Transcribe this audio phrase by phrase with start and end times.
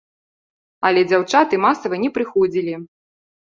[0.89, 2.73] Але дзяўчаты масава не прыходзілі.